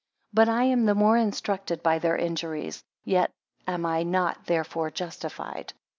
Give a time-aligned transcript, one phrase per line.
[0.33, 3.29] 9 But I am the more instructed by their injuries; yet
[3.67, 5.73] am I not therefore justified.